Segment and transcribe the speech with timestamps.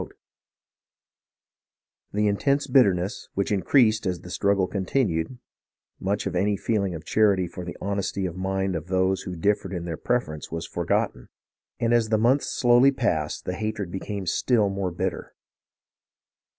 [2.11, 5.37] In the intense bitterness, which increased as the struggle continued,
[5.99, 9.73] much of any feeling of charity for the honesty of mind of those who differed
[9.73, 11.29] in their preferences was for gotten;
[11.79, 15.35] and as the months slowly passed the hatred became still more bitter.